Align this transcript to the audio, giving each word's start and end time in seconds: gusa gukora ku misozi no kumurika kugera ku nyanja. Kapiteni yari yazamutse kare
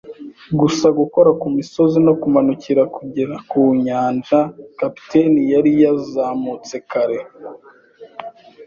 gusa 0.59 0.87
gukora 0.99 1.29
ku 1.39 1.47
misozi 1.57 1.97
no 2.07 2.13
kumurika 2.21 2.81
kugera 2.95 3.35
ku 3.49 3.61
nyanja. 3.85 4.39
Kapiteni 4.79 5.39
yari 5.53 5.71
yazamutse 5.83 6.75
kare 6.89 7.19